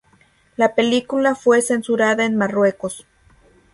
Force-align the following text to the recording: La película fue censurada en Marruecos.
La 0.57 0.73
película 0.73 1.35
fue 1.35 1.61
censurada 1.61 2.25
en 2.25 2.35
Marruecos. 2.35 3.05